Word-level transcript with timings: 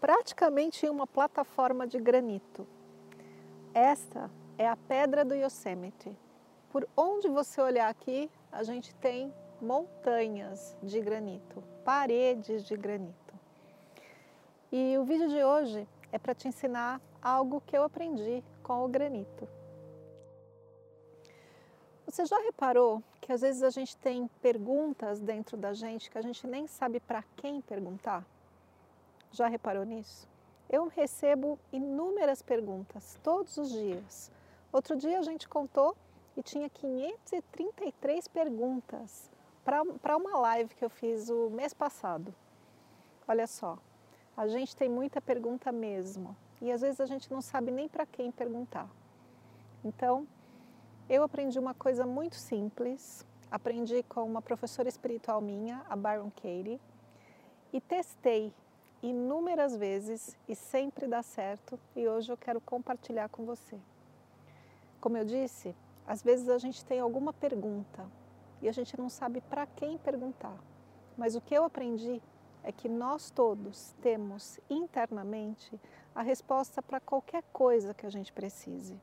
praticamente 0.00 0.86
em 0.86 0.88
uma 0.88 1.06
plataforma 1.06 1.86
de 1.86 1.98
granito. 2.00 2.66
Esta 3.74 4.30
é 4.56 4.66
a 4.66 4.76
pedra 4.76 5.24
do 5.24 5.34
Yosemite. 5.34 6.16
Por 6.70 6.88
onde 6.96 7.28
você 7.28 7.60
olhar 7.60 7.88
aqui, 7.88 8.30
a 8.50 8.62
gente 8.62 8.94
tem 8.94 9.32
montanhas 9.60 10.76
de 10.82 11.00
granito, 11.00 11.62
paredes 11.84 12.64
de 12.64 12.76
granito. 12.76 13.34
E 14.72 14.96
o 14.96 15.04
vídeo 15.04 15.28
de 15.28 15.42
hoje 15.44 15.86
é 16.10 16.18
para 16.18 16.34
te 16.34 16.48
ensinar 16.48 17.00
algo 17.20 17.60
que 17.66 17.76
eu 17.76 17.84
aprendi 17.84 18.42
com 18.62 18.84
o 18.84 18.88
granito. 18.88 19.46
Você 22.06 22.24
já 22.24 22.38
reparou 22.38 23.02
que 23.20 23.32
às 23.32 23.42
vezes 23.42 23.62
a 23.62 23.70
gente 23.70 23.96
tem 23.98 24.28
perguntas 24.40 25.20
dentro 25.20 25.56
da 25.56 25.72
gente 25.72 26.10
que 26.10 26.18
a 26.18 26.22
gente 26.22 26.46
nem 26.46 26.66
sabe 26.66 26.98
para 26.98 27.22
quem 27.36 27.60
perguntar? 27.60 28.26
Já 29.32 29.46
reparou 29.46 29.84
nisso? 29.84 30.28
Eu 30.68 30.88
recebo 30.88 31.58
inúmeras 31.72 32.42
perguntas 32.42 33.18
todos 33.22 33.56
os 33.56 33.70
dias. 33.70 34.30
Outro 34.72 34.96
dia 34.96 35.18
a 35.18 35.22
gente 35.22 35.48
contou 35.48 35.96
e 36.36 36.42
tinha 36.42 36.68
533 36.68 38.28
perguntas 38.28 39.30
para 39.64 40.16
uma 40.16 40.38
live 40.38 40.74
que 40.74 40.84
eu 40.84 40.90
fiz 40.90 41.28
o 41.28 41.50
mês 41.50 41.72
passado. 41.72 42.34
Olha 43.26 43.46
só, 43.46 43.78
a 44.36 44.48
gente 44.48 44.76
tem 44.76 44.88
muita 44.88 45.20
pergunta 45.20 45.70
mesmo 45.70 46.36
e 46.60 46.72
às 46.72 46.80
vezes 46.80 47.00
a 47.00 47.06
gente 47.06 47.30
não 47.30 47.40
sabe 47.40 47.70
nem 47.70 47.88
para 47.88 48.06
quem 48.06 48.30
perguntar. 48.32 48.88
Então, 49.84 50.26
eu 51.08 51.22
aprendi 51.22 51.58
uma 51.58 51.74
coisa 51.74 52.06
muito 52.06 52.36
simples, 52.36 53.26
aprendi 53.50 54.02
com 54.04 54.24
uma 54.24 54.42
professora 54.42 54.88
espiritual 54.88 55.40
minha, 55.40 55.84
a 55.88 55.96
Byron 55.96 56.30
Katie, 56.30 56.80
e 57.72 57.80
testei 57.80 58.52
inúmeras 59.02 59.76
vezes 59.76 60.36
e 60.48 60.54
sempre 60.54 61.06
dá 61.06 61.22
certo 61.22 61.78
e 61.96 62.06
hoje 62.06 62.30
eu 62.30 62.36
quero 62.36 62.60
compartilhar 62.60 63.28
com 63.28 63.44
você. 63.44 63.78
Como 65.00 65.16
eu 65.16 65.24
disse, 65.24 65.74
às 66.06 66.22
vezes 66.22 66.48
a 66.48 66.58
gente 66.58 66.84
tem 66.84 67.00
alguma 67.00 67.32
pergunta 67.32 68.06
e 68.60 68.68
a 68.68 68.72
gente 68.72 68.98
não 68.98 69.08
sabe 69.08 69.40
para 69.40 69.66
quem 69.66 69.96
perguntar, 69.96 70.58
mas 71.16 71.34
o 71.34 71.40
que 71.40 71.54
eu 71.54 71.64
aprendi 71.64 72.22
é 72.62 72.70
que 72.70 72.88
nós 72.88 73.30
todos 73.30 73.94
temos 74.02 74.60
internamente 74.68 75.80
a 76.14 76.22
resposta 76.22 76.82
para 76.82 77.00
qualquer 77.00 77.42
coisa 77.52 77.94
que 77.94 78.04
a 78.04 78.10
gente 78.10 78.32
precise. 78.32 79.00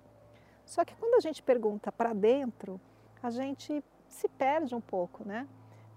Só 0.66 0.86
que 0.86 0.96
quando 0.96 1.16
a 1.16 1.20
gente 1.20 1.42
pergunta 1.42 1.92
para 1.92 2.14
dentro, 2.14 2.80
a 3.24 3.30
gente 3.30 3.84
se 4.08 4.28
perde 4.28 4.76
um 4.76 4.82
pouco, 4.82 5.26
né? 5.26 5.48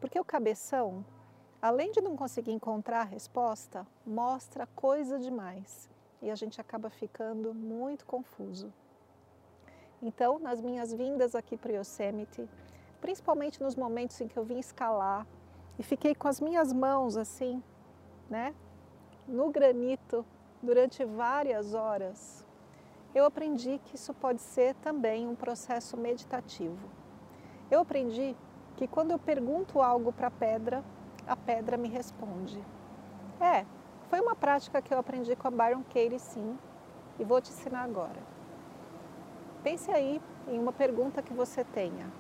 Porque 0.01 0.19
o 0.19 0.25
cabeção 0.25 1.05
além 1.61 1.93
de 1.93 2.01
não 2.01 2.17
conseguir 2.17 2.53
encontrar 2.53 3.03
a 3.03 3.05
resposta, 3.05 3.87
mostra 4.07 4.67
coisa 4.75 5.19
demais 5.19 5.89
e 6.23 6.31
a 6.31 6.35
gente 6.35 6.61
acaba 6.61 6.91
ficando 6.91 7.55
muito 7.55 8.07
confuso. 8.07 8.73
Então, 10.03 10.39
nas 10.39 10.61
minhas 10.61 10.93
vindas 10.93 11.35
aqui 11.35 11.57
para 11.57 11.73
Yosemite, 11.73 12.49
principalmente 13.01 13.63
nos 13.63 13.77
momentos 13.77 14.21
em 14.21 14.29
que 14.29 14.37
eu 14.39 14.45
vim 14.45 14.59
escalar 14.59 15.27
e 15.79 15.83
fiquei 15.83 16.15
com 16.15 16.29
as 16.29 16.41
minhas 16.41 16.73
mãos 16.73 17.17
assim, 17.17 17.63
né, 18.29 18.55
no 19.27 19.51
granito 19.51 20.25
durante 20.63 21.05
várias 21.05 21.75
horas, 21.75 22.47
eu 23.15 23.25
aprendi 23.25 23.81
que 23.85 23.97
isso 23.97 24.15
pode 24.15 24.41
ser 24.41 24.75
também 24.77 25.27
um 25.27 25.35
processo 25.35 25.97
meditativo. 25.97 26.89
Eu 27.71 27.81
aprendi 27.81 28.37
que 28.77 28.87
quando 28.87 29.11
eu 29.11 29.19
pergunto 29.19 29.81
algo 29.81 30.13
para 30.13 30.29
a 30.29 30.31
pedra, 30.31 30.85
a 31.31 31.37
pedra 31.37 31.77
me 31.77 31.89
responde. 31.89 32.61
É, 33.41 33.65
foi 34.09 34.21
uma 34.21 34.35
prática 34.35 34.83
que 34.83 34.93
eu 34.93 34.99
aprendi 34.99 35.37
com 35.37 35.47
a 35.47 35.51
Byron 35.53 35.85
Katie, 35.85 36.19
sim, 36.19 36.59
e 37.21 37.25
vou 37.25 37.41
te 37.41 37.51
ensinar 37.51 37.85
agora. 37.85 38.21
Pense 39.63 39.89
aí 39.93 40.21
em 40.49 40.59
uma 40.59 40.73
pergunta 40.73 41.23
que 41.23 41.33
você 41.33 41.63
tenha 41.63 42.11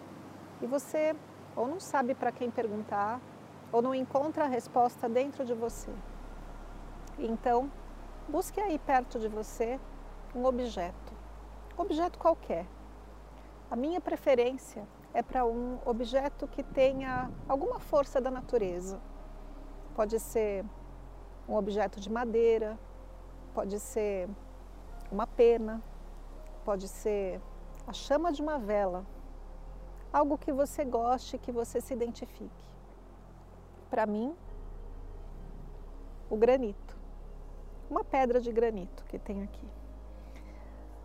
e 0.62 0.66
você 0.66 1.16
ou 1.56 1.66
não 1.66 1.80
sabe 1.80 2.14
para 2.14 2.30
quem 2.30 2.52
perguntar 2.52 3.20
ou 3.72 3.82
não 3.82 3.92
encontra 3.92 4.44
a 4.44 4.48
resposta 4.48 5.08
dentro 5.08 5.44
de 5.44 5.54
você. 5.54 5.90
Então, 7.18 7.68
busque 8.28 8.60
aí 8.60 8.78
perto 8.78 9.18
de 9.18 9.26
você 9.26 9.80
um 10.36 10.44
objeto, 10.44 11.12
um 11.76 11.82
objeto 11.82 12.16
qualquer. 12.16 12.64
A 13.68 13.74
minha 13.74 14.00
preferência 14.00 14.86
é 15.12 15.22
para 15.22 15.44
um 15.44 15.78
objeto 15.84 16.46
que 16.46 16.62
tenha 16.62 17.30
alguma 17.48 17.78
força 17.78 18.20
da 18.20 18.30
natureza. 18.30 19.00
Pode 19.94 20.18
ser 20.20 20.64
um 21.48 21.54
objeto 21.54 22.00
de 22.00 22.10
madeira, 22.10 22.78
pode 23.52 23.78
ser 23.80 24.28
uma 25.10 25.26
pena, 25.26 25.82
pode 26.64 26.86
ser 26.86 27.40
a 27.86 27.92
chama 27.92 28.32
de 28.32 28.40
uma 28.40 28.58
vela, 28.58 29.04
algo 30.12 30.38
que 30.38 30.52
você 30.52 30.84
goste, 30.84 31.38
que 31.38 31.50
você 31.50 31.80
se 31.80 31.92
identifique. 31.92 32.70
Para 33.90 34.06
mim, 34.06 34.34
o 36.28 36.36
granito, 36.36 36.96
uma 37.90 38.04
pedra 38.04 38.40
de 38.40 38.52
granito 38.52 39.04
que 39.06 39.18
tem 39.18 39.42
aqui. 39.42 39.68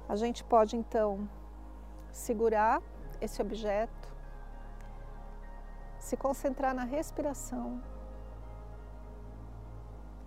A 0.08 0.16
gente 0.16 0.44
pode 0.44 0.78
então 0.78 1.28
segurar 2.12 2.80
esse 3.22 3.42
objeto, 3.42 4.16
se 6.00 6.16
concentrar 6.16 6.74
na 6.74 6.84
respiração 6.84 7.82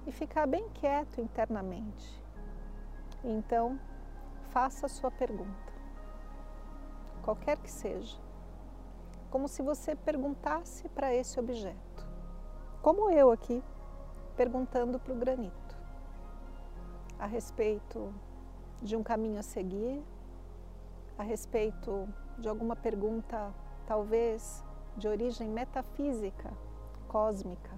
e 0.06 0.12
ficar 0.12 0.47
bem 0.47 0.69
quieto 0.71 1.21
internamente. 1.21 2.22
Então, 3.22 3.78
faça 4.50 4.87
a 4.87 4.88
sua 4.88 5.10
pergunta, 5.10 5.72
qualquer 7.22 7.56
que 7.59 7.71
seja, 7.71 8.19
como 9.31 9.47
se 9.47 9.62
você 9.62 9.94
perguntasse 9.94 10.88
para 10.88 11.15
esse 11.15 11.38
objeto, 11.38 12.09
como 12.82 13.10
eu 13.10 13.31
aqui, 13.31 13.62
perguntando 14.37 14.98
para 14.98 15.12
o 15.12 15.16
granito, 15.16 15.77
a 17.19 17.27
respeito 17.27 18.15
de 18.81 18.97
um 18.97 19.03
caminho 19.03 19.38
a 19.38 19.43
seguir, 19.43 20.03
a 21.19 21.22
respeito 21.22 22.09
de 22.38 22.49
alguma 22.49 22.76
pergunta, 22.76 23.53
talvez 23.87 24.65
de 24.97 25.09
origem 25.09 25.49
metafísica, 25.49 26.53
cósmica. 27.09 27.71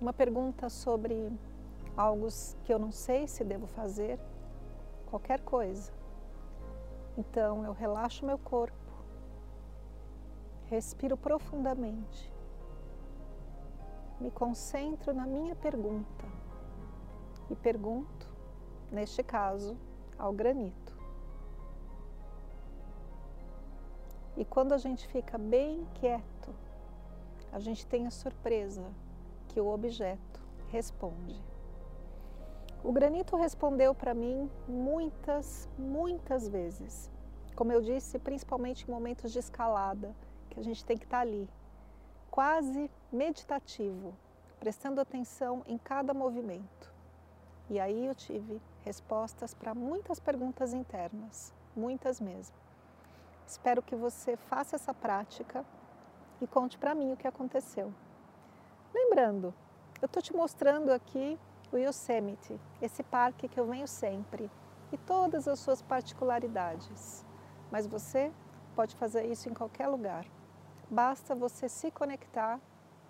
Uma 0.00 0.12
pergunta 0.12 0.68
sobre 0.68 1.30
algo 1.96 2.28
que 2.64 2.72
eu 2.72 2.78
não 2.78 2.92
sei 2.92 3.26
se 3.26 3.44
devo 3.44 3.66
fazer, 3.66 4.18
qualquer 5.06 5.40
coisa. 5.40 5.92
Então 7.18 7.64
eu 7.64 7.72
relaxo 7.72 8.24
meu 8.24 8.38
corpo, 8.38 8.76
respiro 10.66 11.16
profundamente, 11.16 12.32
me 14.20 14.30
concentro 14.30 15.12
na 15.12 15.26
minha 15.26 15.54
pergunta 15.54 16.24
e 17.50 17.56
pergunto, 17.56 18.32
neste 18.90 19.22
caso, 19.22 19.76
ao 20.18 20.32
granito. 20.32 21.01
E 24.36 24.44
quando 24.44 24.72
a 24.72 24.78
gente 24.78 25.06
fica 25.08 25.36
bem 25.36 25.86
quieto, 25.94 26.54
a 27.52 27.58
gente 27.58 27.86
tem 27.86 28.06
a 28.06 28.10
surpresa 28.10 28.84
que 29.48 29.60
o 29.60 29.68
objeto 29.68 30.40
responde. 30.70 31.38
O 32.82 32.90
granito 32.90 33.36
respondeu 33.36 33.94
para 33.94 34.14
mim 34.14 34.50
muitas, 34.66 35.68
muitas 35.78 36.48
vezes. 36.48 37.10
Como 37.54 37.70
eu 37.70 37.82
disse, 37.82 38.18
principalmente 38.18 38.88
em 38.88 38.90
momentos 38.90 39.30
de 39.30 39.38
escalada, 39.38 40.16
que 40.48 40.58
a 40.58 40.62
gente 40.62 40.84
tem 40.84 40.96
que 40.96 41.04
estar 41.04 41.18
tá 41.18 41.22
ali, 41.22 41.48
quase 42.30 42.90
meditativo, 43.12 44.14
prestando 44.58 45.00
atenção 45.00 45.62
em 45.66 45.76
cada 45.76 46.14
movimento. 46.14 46.92
E 47.68 47.78
aí 47.78 48.06
eu 48.06 48.14
tive 48.14 48.60
respostas 48.80 49.54
para 49.54 49.74
muitas 49.74 50.18
perguntas 50.18 50.72
internas, 50.72 51.54
muitas 51.76 52.20
mesmo. 52.20 52.61
Espero 53.46 53.82
que 53.82 53.94
você 53.94 54.36
faça 54.36 54.76
essa 54.76 54.94
prática 54.94 55.64
e 56.40 56.46
conte 56.46 56.78
para 56.78 56.94
mim 56.94 57.12
o 57.12 57.16
que 57.16 57.26
aconteceu. 57.26 57.92
Lembrando, 58.94 59.54
eu 60.00 60.06
estou 60.06 60.22
te 60.22 60.34
mostrando 60.34 60.90
aqui 60.90 61.38
o 61.72 61.78
Yosemite, 61.78 62.60
esse 62.80 63.02
parque 63.02 63.48
que 63.48 63.58
eu 63.58 63.66
venho 63.66 63.88
sempre, 63.88 64.50
e 64.92 64.98
todas 64.98 65.48
as 65.48 65.58
suas 65.58 65.80
particularidades. 65.80 67.24
Mas 67.70 67.86
você 67.86 68.32
pode 68.74 68.94
fazer 68.96 69.24
isso 69.26 69.48
em 69.48 69.54
qualquer 69.54 69.88
lugar. 69.88 70.26
Basta 70.90 71.34
você 71.34 71.68
se 71.68 71.90
conectar 71.90 72.60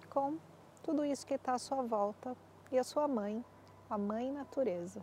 com 0.08 0.38
tudo 0.82 1.04
isso 1.04 1.26
que 1.26 1.34
está 1.34 1.54
à 1.54 1.58
sua 1.58 1.82
volta 1.82 2.36
e 2.70 2.78
a 2.78 2.84
sua 2.84 3.08
mãe, 3.08 3.44
a 3.90 3.98
mãe 3.98 4.30
natureza. 4.30 5.02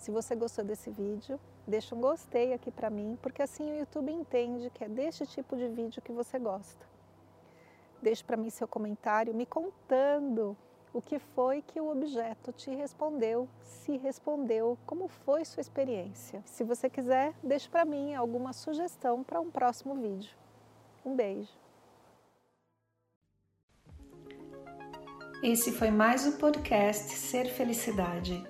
Se 0.00 0.10
você 0.10 0.34
gostou 0.34 0.64
desse 0.64 0.90
vídeo, 0.90 1.38
deixa 1.66 1.94
um 1.94 2.00
gostei 2.00 2.54
aqui 2.54 2.70
para 2.70 2.88
mim, 2.88 3.18
porque 3.20 3.42
assim 3.42 3.70
o 3.70 3.78
YouTube 3.80 4.10
entende 4.10 4.70
que 4.70 4.82
é 4.82 4.88
deste 4.88 5.26
tipo 5.26 5.54
de 5.54 5.68
vídeo 5.68 6.00
que 6.00 6.10
você 6.10 6.38
gosta. 6.38 6.86
Deixe 8.00 8.24
para 8.24 8.38
mim 8.38 8.48
seu 8.48 8.66
comentário 8.66 9.34
me 9.34 9.44
contando 9.44 10.56
o 10.90 11.02
que 11.02 11.18
foi 11.18 11.60
que 11.60 11.78
o 11.78 11.90
objeto 11.90 12.50
te 12.50 12.74
respondeu, 12.74 13.46
se 13.62 13.98
respondeu, 13.98 14.78
como 14.86 15.06
foi 15.06 15.44
sua 15.44 15.60
experiência. 15.60 16.42
Se 16.46 16.64
você 16.64 16.88
quiser, 16.88 17.34
deixe 17.42 17.68
para 17.68 17.84
mim 17.84 18.14
alguma 18.14 18.54
sugestão 18.54 19.22
para 19.22 19.38
um 19.38 19.50
próximo 19.50 19.94
vídeo. 19.96 20.34
Um 21.04 21.14
beijo. 21.14 21.52
Esse 25.42 25.72
foi 25.72 25.90
mais 25.90 26.26
o 26.26 26.38
podcast 26.38 27.12
Ser 27.12 27.50
Felicidade. 27.50 28.49